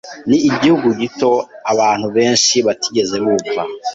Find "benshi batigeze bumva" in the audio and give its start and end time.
2.17-3.61